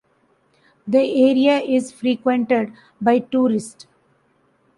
The 0.87 0.99
area 1.29 1.59
is 1.59 1.91
frequented 1.91 2.73
by 2.99 3.19
tourists. 3.19 3.85